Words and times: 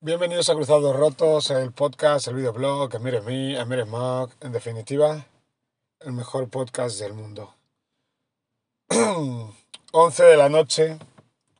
Bienvenidos 0.00 0.48
a 0.48 0.54
Cruzados 0.54 0.94
Rotos, 0.94 1.50
el 1.50 1.72
podcast, 1.72 2.28
el 2.28 2.36
videoblog, 2.36 2.94
Amir 2.94 3.20
mí, 3.22 3.56
Amir 3.56 3.84
Mark, 3.84 4.30
en 4.40 4.52
definitiva, 4.52 5.26
el 5.98 6.12
mejor 6.12 6.48
podcast 6.48 7.00
del 7.00 7.14
mundo. 7.14 7.52
11 9.92 10.22
de 10.22 10.36
la 10.36 10.48
noche, 10.48 11.00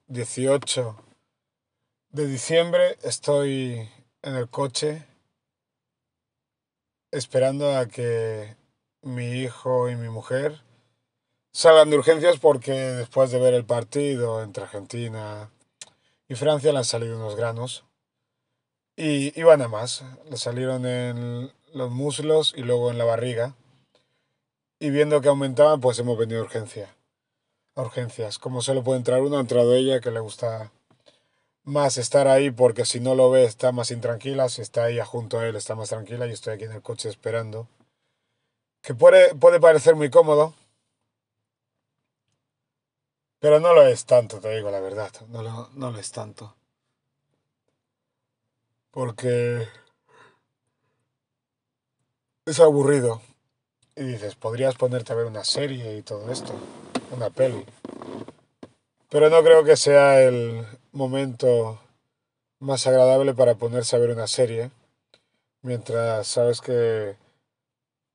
18 0.06 0.96
de 2.10 2.26
diciembre, 2.28 2.96
estoy 3.02 3.90
en 4.22 4.36
el 4.36 4.48
coche 4.48 5.04
esperando 7.10 7.76
a 7.76 7.86
que 7.86 8.54
mi 9.02 9.32
hijo 9.42 9.90
y 9.90 9.96
mi 9.96 10.10
mujer 10.10 10.62
salgan 11.50 11.90
de 11.90 11.98
urgencias 11.98 12.38
porque 12.38 12.70
después 12.70 13.32
de 13.32 13.40
ver 13.40 13.54
el 13.54 13.64
partido 13.64 14.44
entre 14.44 14.62
Argentina 14.62 15.50
y 16.28 16.36
Francia 16.36 16.70
le 16.70 16.78
han 16.78 16.84
salido 16.84 17.16
unos 17.16 17.34
granos 17.34 17.87
y 18.98 19.32
iban 19.38 19.62
a 19.62 19.68
más. 19.68 20.02
Le 20.28 20.36
salieron 20.36 20.84
en 20.84 21.52
los 21.72 21.90
muslos 21.90 22.52
y 22.56 22.62
luego 22.62 22.90
en 22.90 22.98
la 22.98 23.04
barriga. 23.04 23.54
Y 24.80 24.90
viendo 24.90 25.20
que 25.20 25.28
aumentaban, 25.28 25.80
pues 25.80 25.98
hemos 26.00 26.18
venido 26.18 26.40
a 26.40 26.44
urgencia. 26.44 26.94
A 27.76 27.82
urgencias. 27.82 28.38
Como 28.38 28.60
solo 28.60 28.82
puede 28.82 28.98
entrar 28.98 29.22
uno, 29.22 29.38
ha 29.38 29.40
entrado 29.40 29.72
ella, 29.74 30.00
que 30.00 30.10
le 30.10 30.18
gusta 30.18 30.72
más 31.62 31.96
estar 31.96 32.26
ahí 32.26 32.50
porque 32.50 32.84
si 32.84 32.98
no 32.98 33.14
lo 33.14 33.30
ve 33.30 33.44
está 33.44 33.70
más 33.70 33.92
intranquila. 33.92 34.48
Si 34.48 34.62
está 34.62 34.84
ahí 34.84 34.98
junto 35.04 35.38
a 35.38 35.46
él 35.46 35.54
está 35.54 35.76
más 35.76 35.90
tranquila. 35.90 36.26
y 36.26 36.32
estoy 36.32 36.54
aquí 36.54 36.64
en 36.64 36.72
el 36.72 36.82
coche 36.82 37.08
esperando. 37.08 37.68
Que 38.82 38.94
puede, 38.94 39.32
puede 39.36 39.60
parecer 39.60 39.94
muy 39.94 40.10
cómodo. 40.10 40.54
Pero 43.38 43.60
no 43.60 43.72
lo 43.74 43.86
es 43.86 44.04
tanto, 44.06 44.40
te 44.40 44.56
digo 44.56 44.72
la 44.72 44.80
verdad. 44.80 45.12
No 45.28 45.42
lo, 45.42 45.68
no 45.74 45.92
lo 45.92 45.98
es 46.00 46.10
tanto. 46.10 46.57
Porque 48.98 49.68
es 52.44 52.58
aburrido. 52.58 53.22
Y 53.94 54.02
dices, 54.02 54.34
podrías 54.34 54.74
ponerte 54.74 55.12
a 55.12 55.14
ver 55.14 55.26
una 55.26 55.44
serie 55.44 55.96
y 55.96 56.02
todo 56.02 56.32
esto, 56.32 56.52
una 57.12 57.30
peli. 57.30 57.64
Pero 59.08 59.30
no 59.30 59.40
creo 59.44 59.62
que 59.62 59.76
sea 59.76 60.20
el 60.22 60.66
momento 60.90 61.80
más 62.58 62.88
agradable 62.88 63.34
para 63.34 63.54
ponerse 63.54 63.94
a 63.94 64.00
ver 64.00 64.10
una 64.10 64.26
serie, 64.26 64.72
mientras 65.62 66.26
sabes 66.26 66.60
que 66.60 67.14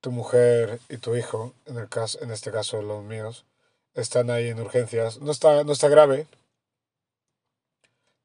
tu 0.02 0.12
mujer 0.12 0.80
y 0.90 0.98
tu 0.98 1.16
hijo, 1.16 1.54
en, 1.64 1.78
el 1.78 1.88
caso, 1.88 2.22
en 2.22 2.30
este 2.30 2.52
caso 2.52 2.82
los 2.82 3.02
míos, 3.02 3.46
están 3.94 4.28
ahí 4.28 4.48
en 4.48 4.60
urgencias. 4.60 5.18
No 5.22 5.32
está, 5.32 5.64
no 5.64 5.72
está 5.72 5.88
grave, 5.88 6.26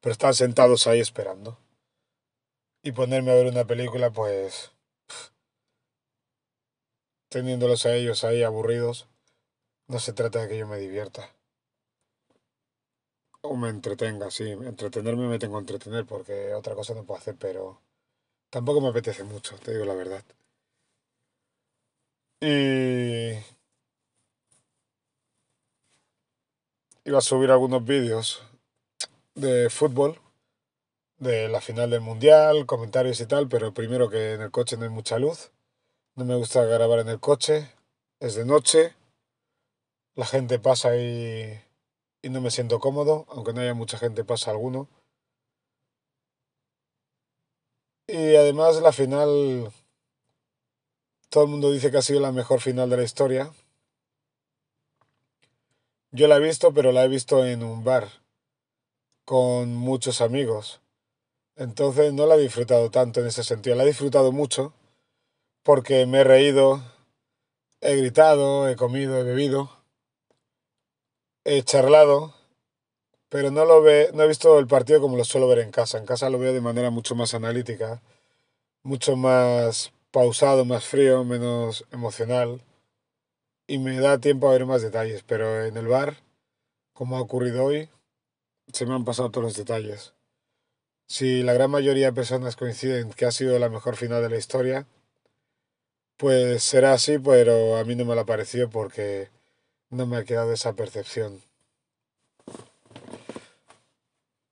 pero 0.02 0.12
están 0.12 0.34
sentados 0.34 0.86
ahí 0.86 1.00
esperando. 1.00 1.56
Y 2.82 2.92
ponerme 2.92 3.30
a 3.30 3.34
ver 3.34 3.46
una 3.46 3.66
película, 3.66 4.10
pues 4.10 4.72
teniéndolos 7.28 7.86
a 7.86 7.94
ellos 7.94 8.24
ahí 8.24 8.42
aburridos, 8.42 9.06
no 9.86 9.98
se 10.00 10.12
trata 10.12 10.40
de 10.40 10.48
que 10.48 10.58
yo 10.58 10.66
me 10.66 10.78
divierta. 10.78 11.30
O 13.42 13.56
me 13.56 13.68
entretenga, 13.68 14.30
sí. 14.30 14.50
Entretenerme 14.50 15.26
me 15.28 15.38
tengo 15.38 15.56
que 15.56 15.60
entretener 15.60 16.04
porque 16.06 16.54
otra 16.54 16.74
cosa 16.74 16.94
no 16.94 17.04
puedo 17.04 17.18
hacer, 17.20 17.36
pero 17.36 17.80
tampoco 18.50 18.80
me 18.80 18.88
apetece 18.88 19.24
mucho, 19.24 19.56
te 19.58 19.72
digo 19.72 19.84
la 19.84 19.94
verdad. 19.94 20.24
Y 22.40 23.32
iba 27.04 27.18
a 27.18 27.20
subir 27.20 27.50
algunos 27.50 27.84
vídeos 27.84 28.42
de 29.34 29.70
fútbol, 29.70 30.18
de 31.20 31.48
la 31.48 31.60
final 31.60 31.90
del 31.90 32.00
mundial, 32.00 32.66
comentarios 32.66 33.20
y 33.20 33.26
tal, 33.26 33.48
pero 33.48 33.72
primero 33.72 34.10
que 34.10 34.32
en 34.34 34.42
el 34.42 34.50
coche 34.50 34.76
no 34.76 34.82
hay 34.84 34.90
mucha 34.90 35.18
luz 35.18 35.52
no 36.20 36.26
me 36.26 36.36
gusta 36.36 36.64
grabar 36.64 36.98
en 37.00 37.08
el 37.08 37.18
coche. 37.18 37.72
Es 38.18 38.34
de 38.34 38.44
noche. 38.44 38.94
La 40.14 40.26
gente 40.26 40.58
pasa 40.58 40.96
y, 40.96 41.58
y 42.20 42.28
no 42.28 42.40
me 42.40 42.50
siento 42.50 42.78
cómodo. 42.78 43.24
Aunque 43.30 43.52
no 43.52 43.60
haya 43.62 43.74
mucha 43.74 43.96
gente, 43.96 44.22
pasa 44.22 44.50
alguno. 44.50 44.88
Y 48.06 48.36
además 48.36 48.80
la 48.82 48.92
final... 48.92 49.72
Todo 51.30 51.44
el 51.44 51.50
mundo 51.50 51.70
dice 51.70 51.90
que 51.90 51.98
ha 51.98 52.02
sido 52.02 52.20
la 52.20 52.32
mejor 52.32 52.60
final 52.60 52.90
de 52.90 52.96
la 52.98 53.04
historia. 53.04 53.50
Yo 56.10 56.26
la 56.26 56.36
he 56.36 56.40
visto, 56.40 56.74
pero 56.74 56.92
la 56.92 57.04
he 57.04 57.08
visto 57.08 57.46
en 57.46 57.62
un 57.62 57.82
bar. 57.82 58.08
Con 59.24 59.74
muchos 59.74 60.20
amigos. 60.20 60.82
Entonces 61.56 62.12
no 62.12 62.26
la 62.26 62.36
he 62.36 62.40
disfrutado 62.40 62.90
tanto 62.90 63.20
en 63.20 63.26
ese 63.26 63.44
sentido. 63.44 63.76
La 63.76 63.84
he 63.84 63.88
disfrutado 63.88 64.32
mucho 64.32 64.72
porque 65.62 66.06
me 66.06 66.20
he 66.20 66.24
reído, 66.24 66.82
he 67.80 67.96
gritado, 67.96 68.68
he 68.68 68.76
comido, 68.76 69.18
he 69.18 69.24
bebido, 69.24 69.70
he 71.44 71.62
charlado, 71.62 72.34
pero 73.28 73.50
no 73.50 73.64
lo 73.64 73.82
ve, 73.82 74.10
no 74.14 74.22
he 74.22 74.28
visto 74.28 74.58
el 74.58 74.66
partido 74.66 75.00
como 75.00 75.16
lo 75.16 75.24
suelo 75.24 75.48
ver 75.48 75.60
en 75.60 75.70
casa. 75.70 75.98
En 75.98 76.06
casa 76.06 76.30
lo 76.30 76.38
veo 76.38 76.52
de 76.52 76.60
manera 76.60 76.90
mucho 76.90 77.14
más 77.14 77.34
analítica, 77.34 78.02
mucho 78.82 79.16
más 79.16 79.92
pausado, 80.10 80.64
más 80.64 80.84
frío, 80.84 81.24
menos 81.24 81.84
emocional 81.92 82.62
y 83.70 83.78
me 83.78 84.00
da 84.00 84.18
tiempo 84.18 84.48
a 84.48 84.52
ver 84.52 84.66
más 84.66 84.82
detalles, 84.82 85.22
pero 85.22 85.64
en 85.64 85.76
el 85.76 85.86
bar, 85.86 86.16
como 86.92 87.16
ha 87.16 87.20
ocurrido 87.20 87.64
hoy, 87.64 87.88
se 88.72 88.84
me 88.84 88.94
han 88.94 89.04
pasado 89.04 89.30
todos 89.30 89.44
los 89.44 89.56
detalles. 89.56 90.12
Si 91.10 91.42
la 91.42 91.54
gran 91.54 91.72
mayoría 91.72 92.06
de 92.06 92.12
personas 92.12 92.54
coinciden 92.54 93.12
que 93.12 93.26
ha 93.26 93.32
sido 93.32 93.58
la 93.58 93.68
mejor 93.68 93.96
final 93.96 94.22
de 94.22 94.30
la 94.30 94.36
historia, 94.36 94.86
pues 96.16 96.62
será 96.62 96.92
así, 96.92 97.18
pero 97.18 97.78
a 97.78 97.84
mí 97.84 97.96
no 97.96 98.04
me 98.04 98.14
lo 98.14 98.20
ha 98.20 98.26
parecido 98.26 98.70
porque 98.70 99.28
no 99.90 100.06
me 100.06 100.18
ha 100.18 100.24
quedado 100.24 100.52
esa 100.52 100.74
percepción. 100.74 101.42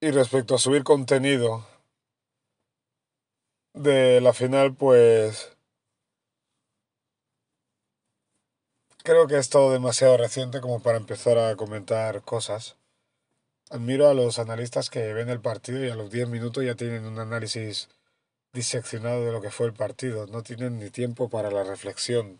Y 0.00 0.10
respecto 0.10 0.56
a 0.56 0.58
subir 0.58 0.82
contenido 0.82 1.64
de 3.72 4.20
la 4.20 4.32
final, 4.32 4.74
pues 4.74 5.56
creo 9.04 9.28
que 9.28 9.38
es 9.38 9.48
todo 9.48 9.72
demasiado 9.72 10.16
reciente 10.16 10.60
como 10.60 10.82
para 10.82 10.98
empezar 10.98 11.38
a 11.38 11.54
comentar 11.54 12.22
cosas. 12.22 12.76
Admiro 13.70 14.08
a 14.08 14.14
los 14.14 14.38
analistas 14.38 14.88
que 14.88 15.12
ven 15.12 15.28
el 15.28 15.40
partido 15.40 15.84
y 15.84 15.90
a 15.90 15.94
los 15.94 16.10
10 16.10 16.28
minutos 16.28 16.64
ya 16.64 16.74
tienen 16.74 17.04
un 17.04 17.18
análisis 17.18 17.88
diseccionado 18.52 19.24
de 19.26 19.32
lo 19.32 19.42
que 19.42 19.50
fue 19.50 19.66
el 19.66 19.74
partido. 19.74 20.26
No 20.26 20.42
tienen 20.42 20.78
ni 20.78 20.90
tiempo 20.90 21.28
para 21.28 21.50
la 21.50 21.64
reflexión. 21.64 22.38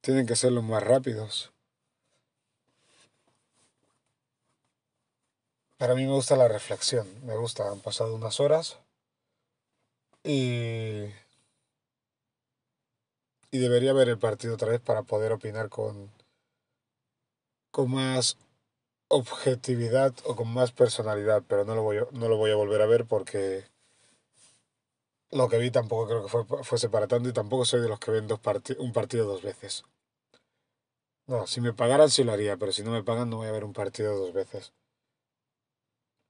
Tienen 0.00 0.26
que 0.26 0.36
ser 0.36 0.52
los 0.52 0.62
más 0.62 0.82
rápidos. 0.82 1.52
Para 5.78 5.96
mí 5.96 6.06
me 6.06 6.12
gusta 6.12 6.36
la 6.36 6.46
reflexión. 6.46 7.08
Me 7.26 7.36
gusta. 7.36 7.68
Han 7.68 7.80
pasado 7.80 8.14
unas 8.14 8.38
horas. 8.38 8.78
Y... 10.22 11.06
Y 13.50 13.58
debería 13.58 13.92
ver 13.92 14.08
el 14.08 14.18
partido 14.18 14.54
otra 14.54 14.68
vez 14.68 14.80
para 14.80 15.02
poder 15.02 15.32
opinar 15.32 15.68
con, 15.68 16.10
con 17.70 17.90
más 17.90 18.38
objetividad 19.12 20.14
o 20.24 20.34
con 20.34 20.48
más 20.48 20.72
personalidad, 20.72 21.42
pero 21.46 21.66
no 21.66 21.74
lo 21.74 21.82
voy 21.82 21.98
a, 21.98 22.06
no 22.12 22.28
lo 22.28 22.38
voy 22.38 22.50
a 22.50 22.56
volver 22.56 22.80
a 22.80 22.86
ver 22.86 23.04
porque 23.04 23.66
lo 25.30 25.50
que 25.50 25.58
vi 25.58 25.70
tampoco 25.70 26.08
creo 26.08 26.22
que 26.22 26.28
fue, 26.30 26.64
fuese 26.64 26.88
para 26.88 27.06
tanto 27.06 27.28
y 27.28 27.32
tampoco 27.34 27.66
soy 27.66 27.82
de 27.82 27.88
los 27.88 28.00
que 28.00 28.10
ven 28.10 28.26
dos 28.26 28.40
un 28.78 28.92
partido 28.92 29.26
dos 29.26 29.42
veces. 29.42 29.84
No, 31.26 31.46
si 31.46 31.60
me 31.60 31.74
pagaran 31.74 32.08
sí 32.08 32.24
lo 32.24 32.32
haría, 32.32 32.56
pero 32.56 32.72
si 32.72 32.82
no 32.82 32.90
me 32.90 33.02
pagan 33.02 33.28
no 33.28 33.36
voy 33.36 33.48
a 33.48 33.52
ver 33.52 33.64
un 33.64 33.74
partido 33.74 34.16
dos 34.16 34.32
veces. 34.32 34.72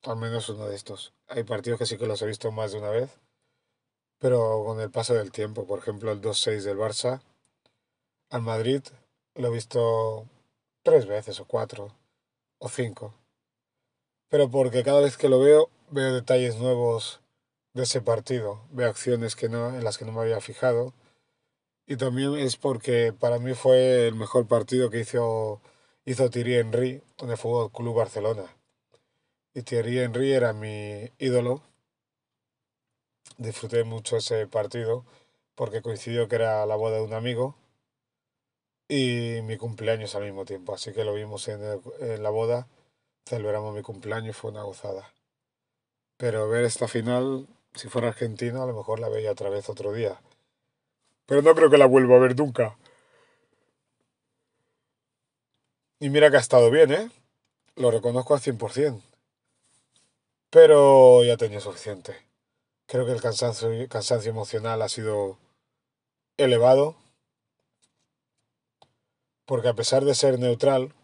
Al 0.03 0.17
menos 0.17 0.49
uno 0.49 0.67
de 0.67 0.75
estos. 0.75 1.15
Hay 1.29 1.45
partidos 1.45 1.79
que 1.79 1.87
sí 1.87 1.97
que 1.97 2.09
los 2.09 2.21
he 2.23 2.27
visto 2.27 2.51
más 2.51 2.73
de 2.73 2.79
una 2.79 2.91
vez, 2.91 3.21
pero 4.19 4.65
con 4.65 4.81
el 4.81 4.91
paso 4.91 5.15
del 5.15 5.31
tiempo, 5.31 5.69
por 5.69 5.79
ejemplo 5.79 6.11
el 6.11 6.21
2-6 6.21 6.63
del 6.65 6.79
Barça, 6.79 7.23
al 8.31 8.43
Madrid 8.43 8.83
lo 9.37 9.49
he 9.49 9.51
visto 9.53 10.27
tres 10.83 11.07
veces 11.07 11.39
o 11.39 11.45
cuatro 11.45 12.02
o 12.63 12.69
cinco. 12.69 13.13
Pero 14.29 14.51
porque 14.51 14.85
cada 14.85 15.01
vez 15.01 15.17
que 15.17 15.29
lo 15.29 15.41
veo 15.41 15.69
veo 15.91 16.15
detalles 16.15 16.57
nuevos 16.57 17.21
de 17.75 17.83
ese 17.83 18.01
partido. 18.01 18.63
Veo 18.71 18.89
acciones 18.89 19.37
que 19.37 19.49
no, 19.49 19.75
en 19.77 19.85
las 19.85 19.99
que 19.99 20.05
no 20.05 20.13
me 20.13 20.21
había 20.21 20.41
fijado. 20.41 20.95
Y 21.87 21.97
también 21.97 22.35
es 22.37 22.57
porque 22.57 23.13
para 23.13 23.39
mí 23.41 23.55
fue 23.55 24.07
el 24.07 24.15
mejor 24.15 24.47
partido 24.47 24.91
que 24.91 25.01
hizo, 25.01 25.61
hizo 26.05 26.31
Thierry 26.31 26.55
Henry 26.55 27.03
en 27.19 27.31
el 27.31 27.37
Fútbol 27.37 27.73
Club 27.73 27.97
Barcelona. 27.97 28.45
Y 29.55 29.63
Thierry 29.63 29.99
Henry 29.99 30.33
era 30.33 30.53
mi 30.53 31.11
ídolo. 31.19 31.63
Disfruté 33.39 33.83
mucho 33.85 34.19
ese 34.19 34.47
partido 34.47 35.05
porque 35.57 35.83
coincidió 35.83 36.29
que 36.29 36.37
era 36.37 36.65
la 36.65 36.77
boda 36.77 36.99
de 36.99 37.03
un 37.03 37.13
amigo 37.13 37.57
y 38.93 39.41
mi 39.41 39.57
cumpleaños 39.57 40.15
al 40.15 40.25
mismo 40.25 40.45
tiempo. 40.45 40.75
Así 40.75 40.93
que 40.93 41.03
lo 41.05 41.15
vimos 41.15 41.49
en, 41.49 41.63
en 42.01 42.23
la 42.23 42.29
boda, 42.29 42.69
celebramos 43.25 43.75
mi 43.75 43.81
cumpleaños 43.81 44.37
fue 44.37 44.51
una 44.51 44.65
gozada. 44.65 45.11
Pero 46.19 46.49
ver 46.49 46.65
esta 46.65 46.89
final 46.89 47.47
Si 47.75 47.89
fuera 47.89 48.09
Argentina, 48.09 48.63
a 48.63 48.67
lo 48.67 48.75
mejor 48.75 49.01
la 49.01 49.09
veía 49.09 49.33
otra 49.33 49.49
vez 49.49 49.71
otro 49.71 49.93
día. 49.95 50.21
Pero 51.27 51.41
no 51.41 51.55
creo 51.55 51.71
que 51.71 51.79
la 51.79 51.87
vuelva 51.87 52.17
a 52.17 52.19
ver 52.19 52.37
nunca. 52.37 52.77
Y 55.99 56.11
mira 56.11 56.31
que 56.31 56.37
ha 56.37 56.41
estado 56.41 56.71
bien, 56.71 56.93
¿eh? 56.93 57.11
Lo 57.77 57.91
reconozco 57.91 58.35
al 58.35 58.41
100%. 58.41 59.01
Pero 60.51 61.25
ya 61.25 61.39
tenía 61.39 61.61
suficiente. 61.61 62.15
Creo 62.87 63.07
que 63.07 63.13
el 63.13 63.23
cansancio, 63.23 63.71
cansancio 63.89 64.31
emocional 64.31 64.83
ha 64.83 64.89
sido 64.91 65.39
elevado. 66.37 66.97
Porque 69.53 69.69
a 69.69 69.75
pesar 69.75 70.07
de 70.07 70.15
ser 70.15 70.39
neutral, 70.39 70.95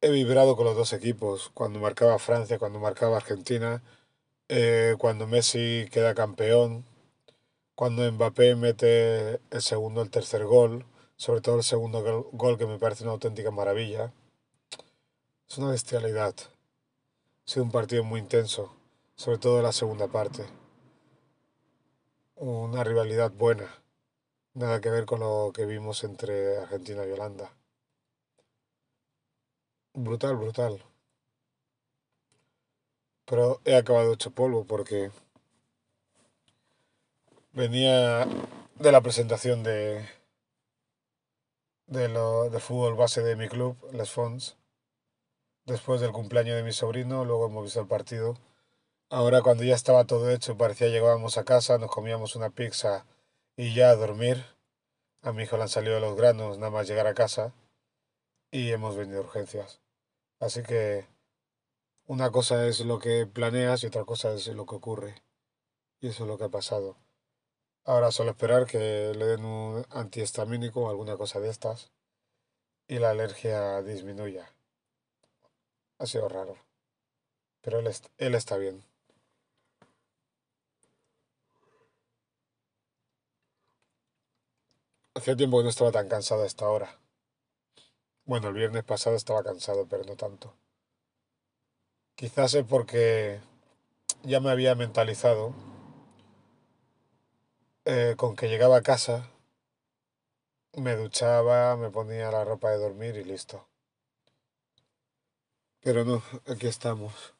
he 0.00 0.12
vibrado 0.12 0.54
con 0.54 0.64
los 0.64 0.76
dos 0.76 0.92
equipos. 0.92 1.50
Cuando 1.52 1.80
marcaba 1.80 2.20
Francia, 2.20 2.60
cuando 2.60 2.78
marcaba 2.78 3.16
Argentina, 3.16 3.82
eh, 4.46 4.94
cuando 4.96 5.26
Messi 5.26 5.88
queda 5.90 6.14
campeón, 6.14 6.84
cuando 7.74 8.08
Mbappé 8.12 8.54
mete 8.54 9.40
el 9.50 9.60
segundo, 9.60 10.02
el 10.02 10.10
tercer 10.10 10.44
gol, 10.44 10.86
sobre 11.16 11.40
todo 11.40 11.56
el 11.56 11.64
segundo 11.64 12.30
gol 12.30 12.58
que 12.58 12.66
me 12.66 12.78
parece 12.78 13.02
una 13.02 13.14
auténtica 13.14 13.50
maravilla. 13.50 14.12
Es 15.50 15.58
una 15.58 15.72
bestialidad. 15.72 16.36
Ha 16.38 17.50
sido 17.50 17.64
un 17.64 17.72
partido 17.72 18.04
muy 18.04 18.20
intenso, 18.20 18.72
sobre 19.16 19.38
todo 19.38 19.62
la 19.62 19.72
segunda 19.72 20.06
parte. 20.06 20.44
Una 22.36 22.84
rivalidad 22.84 23.32
buena. 23.32 23.83
Nada 24.54 24.80
que 24.80 24.88
ver 24.88 25.04
con 25.04 25.18
lo 25.18 25.50
que 25.52 25.66
vimos 25.66 26.04
entre 26.04 26.58
Argentina 26.58 27.04
y 27.04 27.10
Holanda. 27.10 27.50
Brutal, 29.94 30.36
brutal. 30.36 30.80
Pero 33.24 33.60
he 33.64 33.74
acabado 33.74 34.12
hecho 34.12 34.30
polvo 34.30 34.64
porque 34.64 35.10
venía 37.52 38.26
de 38.76 38.92
la 38.92 39.00
presentación 39.00 39.64
de, 39.64 40.08
de, 41.86 42.08
lo, 42.08 42.48
de 42.48 42.60
fútbol 42.60 42.94
base 42.94 43.22
de 43.22 43.34
mi 43.34 43.48
club, 43.48 43.76
Les 43.92 44.10
Fonds, 44.10 44.56
después 45.66 46.00
del 46.00 46.12
cumpleaños 46.12 46.56
de 46.56 46.62
mi 46.62 46.72
sobrino, 46.72 47.24
luego 47.24 47.46
hemos 47.46 47.64
visto 47.64 47.80
el 47.80 47.88
partido. 47.88 48.36
Ahora 49.10 49.42
cuando 49.42 49.64
ya 49.64 49.74
estaba 49.74 50.04
todo 50.04 50.30
hecho, 50.30 50.56
parecía 50.56 50.88
llegábamos 50.88 51.38
a 51.38 51.44
casa, 51.44 51.78
nos 51.78 51.90
comíamos 51.90 52.36
una 52.36 52.50
pizza 52.50 53.04
y 53.56 53.74
ya 53.74 53.90
a 53.90 53.96
dormir. 53.96 54.44
A 55.22 55.32
mi 55.32 55.44
hijo 55.44 55.56
le 55.56 55.62
han 55.62 55.68
salido 55.68 56.00
los 56.00 56.16
granos 56.16 56.58
nada 56.58 56.70
más 56.70 56.86
llegar 56.86 57.06
a 57.06 57.14
casa 57.14 57.54
y 58.50 58.72
hemos 58.72 58.96
venido 58.96 59.20
urgencias. 59.20 59.80
Así 60.40 60.62
que 60.62 61.06
una 62.06 62.30
cosa 62.30 62.66
es 62.66 62.80
lo 62.80 62.98
que 62.98 63.26
planeas 63.26 63.82
y 63.82 63.86
otra 63.86 64.04
cosa 64.04 64.34
es 64.34 64.46
lo 64.48 64.66
que 64.66 64.74
ocurre. 64.74 65.22
Y 66.00 66.08
eso 66.08 66.24
es 66.24 66.28
lo 66.28 66.36
que 66.36 66.44
ha 66.44 66.50
pasado. 66.50 66.96
Ahora 67.84 68.10
solo 68.12 68.30
esperar 68.30 68.66
que 68.66 69.12
le 69.14 69.26
den 69.26 69.44
un 69.44 69.86
antihistamínico 69.90 70.82
o 70.82 70.90
alguna 70.90 71.16
cosa 71.16 71.40
de 71.40 71.50
estas 71.50 71.92
y 72.86 72.98
la 72.98 73.10
alergia 73.10 73.82
disminuya. 73.82 74.50
Ha 75.98 76.06
sido 76.06 76.28
raro. 76.28 76.56
Pero 77.62 77.78
él, 77.78 77.90
él 78.18 78.34
está 78.34 78.58
bien. 78.58 78.84
Hacía 85.14 85.36
tiempo 85.36 85.58
que 85.58 85.64
no 85.64 85.70
estaba 85.70 85.92
tan 85.92 86.08
cansado 86.08 86.42
a 86.42 86.46
esta 86.46 86.68
hora. 86.68 86.98
Bueno, 88.24 88.48
el 88.48 88.54
viernes 88.54 88.82
pasado 88.82 89.14
estaba 89.14 89.44
cansado, 89.44 89.86
pero 89.86 90.02
no 90.02 90.16
tanto. 90.16 90.54
Quizás 92.16 92.54
es 92.54 92.64
porque 92.64 93.40
ya 94.24 94.40
me 94.40 94.50
había 94.50 94.74
mentalizado 94.74 95.54
eh, 97.84 98.14
con 98.16 98.34
que 98.34 98.48
llegaba 98.48 98.78
a 98.78 98.82
casa, 98.82 99.30
me 100.72 100.96
duchaba, 100.96 101.76
me 101.76 101.90
ponía 101.90 102.30
la 102.32 102.44
ropa 102.44 102.70
de 102.70 102.78
dormir 102.78 103.16
y 103.16 103.24
listo. 103.24 103.68
Pero 105.80 106.04
no, 106.04 106.22
aquí 106.46 106.66
estamos. 106.66 107.34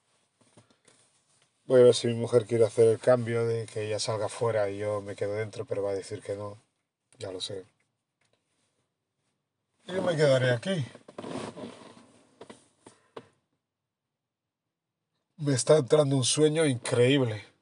Voy 1.67 1.81
a 1.81 1.85
ver 1.85 1.95
si 1.95 2.07
mi 2.07 2.15
mujer 2.15 2.47
quiere 2.47 2.67
hacer 2.67 2.87
el 2.89 3.01
cambio 3.01 3.47
de 3.47 3.67
que 3.67 3.87
ella 3.87 3.99
salga 3.99 4.29
fuera 4.29 4.69
y 4.71 4.79
yo 4.79 5.01
me 5.01 5.17
quedo 5.17 5.33
dentro, 5.35 5.65
pero 5.65 5.83
va 5.83 5.91
a 5.91 5.95
decir 5.95 6.23
que 6.23 6.37
no. 6.37 6.64
Ya 7.19 7.31
lo 7.31 7.41
sé. 7.41 7.65
Yo 9.85 10.03
me 10.03 10.17
quedaré 10.17 10.53
aquí. 10.53 10.85
Me 15.37 15.53
está 15.53 15.79
entrando 15.79 16.17
un 16.17 16.25
sueño 16.25 16.65
increíble 16.65 17.55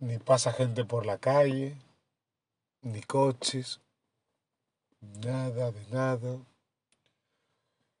ni 0.00 0.18
pasa 0.18 0.52
gente 0.52 0.84
por 0.84 1.06
la 1.06 1.18
calle, 1.18 1.76
ni 2.82 3.02
coches, 3.02 3.80
nada 5.00 5.72
de 5.72 5.86
nada. 5.90 6.38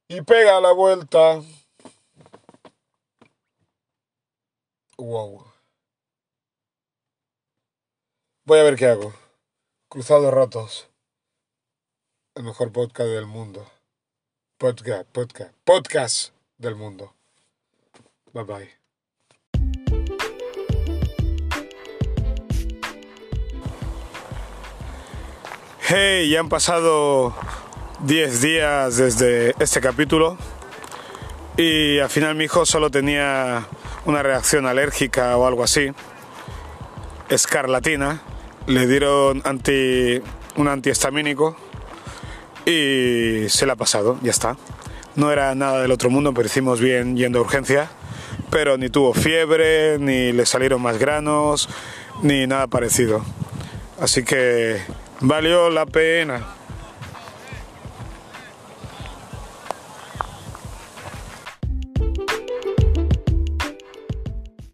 Y 0.08 0.22
pega 0.22 0.60
la 0.60 0.72
vuelta. 0.72 1.42
Wow. 4.96 5.44
Voy 8.44 8.58
a 8.58 8.62
ver 8.62 8.76
qué 8.76 8.86
hago. 8.86 9.12
Cruzados 9.90 10.34
rotos. 10.34 10.90
El 12.34 12.44
mejor 12.44 12.70
podcast 12.72 13.08
del 13.08 13.24
mundo. 13.24 13.66
Podcast, 14.58 15.08
podcast, 15.08 15.54
podcast 15.64 16.34
del 16.58 16.74
mundo. 16.74 17.14
Bye 18.34 18.44
bye. 18.44 18.70
Hey, 25.80 26.28
ya 26.28 26.40
han 26.40 26.50
pasado 26.50 27.34
10 28.00 28.42
días 28.42 28.98
desde 28.98 29.54
este 29.58 29.80
capítulo 29.80 30.36
y 31.56 31.98
al 31.98 32.10
final 32.10 32.34
mi 32.34 32.44
hijo 32.44 32.66
solo 32.66 32.90
tenía 32.90 33.66
una 34.04 34.22
reacción 34.22 34.66
alérgica 34.66 35.34
o 35.38 35.46
algo 35.46 35.64
así, 35.64 35.94
escarlatina, 37.30 38.20
le 38.68 38.86
dieron 38.86 39.42
anti, 39.44 40.20
un 40.56 40.68
antihistamínico 40.68 41.56
y 42.64 43.48
se 43.48 43.66
le 43.66 43.72
ha 43.72 43.76
pasado, 43.76 44.18
ya 44.22 44.30
está. 44.30 44.56
No 45.16 45.32
era 45.32 45.52
nada 45.56 45.82
del 45.82 45.90
otro 45.90 46.10
mundo, 46.10 46.32
pero 46.32 46.46
hicimos 46.46 46.80
bien 46.80 47.16
yendo 47.16 47.40
a 47.40 47.42
urgencia, 47.42 47.90
pero 48.50 48.78
ni 48.78 48.88
tuvo 48.88 49.12
fiebre, 49.12 49.98
ni 49.98 50.32
le 50.32 50.46
salieron 50.46 50.80
más 50.80 50.98
granos, 50.98 51.68
ni 52.22 52.46
nada 52.46 52.68
parecido. 52.68 53.24
Así 54.00 54.22
que 54.22 54.80
Valió 55.20 55.68
la 55.68 55.84
pena. 55.84 56.57